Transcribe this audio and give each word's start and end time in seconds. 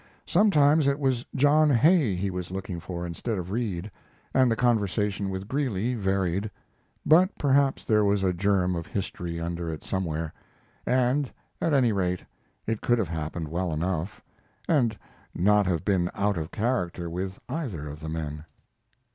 Sometimes 0.25 0.87
it 0.87 0.97
was 0.99 1.27
John 1.35 1.69
Hay 1.69 2.15
he 2.15 2.31
was 2.31 2.49
looking 2.49 2.79
for 2.79 3.05
instead 3.05 3.37
of 3.37 3.51
Reid, 3.51 3.91
and 4.33 4.49
the 4.49 4.55
conversation 4.55 5.29
with 5.29 5.47
Greeley 5.47 5.93
varied; 5.93 6.49
but 7.05 7.29
perhaps 7.37 7.85
there 7.85 8.03
was 8.03 8.23
a 8.23 8.33
germ 8.33 8.75
of 8.75 8.87
history 8.87 9.39
under 9.39 9.69
it 9.71 9.83
somewhere, 9.83 10.33
and 10.87 11.31
at 11.61 11.75
any 11.75 11.91
rate 11.91 12.25
it 12.65 12.81
could 12.81 12.97
have 12.97 13.09
happened 13.09 13.49
well 13.49 13.71
enough, 13.71 14.23
and 14.67 14.97
not 15.35 15.67
have 15.67 15.85
been 15.85 16.09
out 16.15 16.35
of 16.35 16.49
character 16.49 17.07
with 17.07 17.37
either 17.47 17.87
of 17.87 17.99
the 17.99 18.09
men. 18.09 18.43